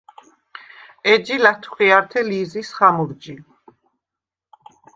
ეჯი 1.11 1.35
ლათხვიართე 1.43 2.21
ლი̄ზის 2.29 2.69
ხამურჯი. 2.77 3.35